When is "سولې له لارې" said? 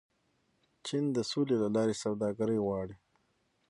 1.31-1.95